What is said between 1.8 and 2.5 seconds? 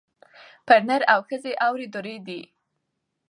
دُرې دي